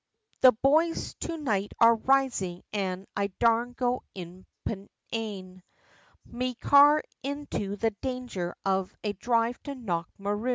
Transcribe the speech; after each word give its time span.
The 0.41 0.51
boys 0.51 1.13
to 1.19 1.37
night 1.37 1.73
are 1.79 1.93
risin' 1.95 2.63
an' 2.73 3.05
I 3.15 3.27
darn't 3.37 3.77
go 3.77 4.01
impugn 4.15 5.61
Me 6.25 6.55
car 6.55 7.03
into 7.21 7.75
the 7.75 7.91
danger, 8.01 8.55
of 8.65 8.97
a 9.03 9.13
dhrive 9.13 9.61
to 9.65 9.75
Knockmaroon!" 9.75 10.49